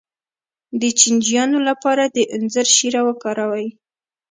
[0.81, 3.67] د چینجیانو لپاره د انځر شیره وکاروئ